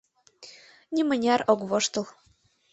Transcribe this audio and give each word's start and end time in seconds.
Нимыняр 0.93 1.41
ок 1.51 1.61
воштыл. 1.69 2.05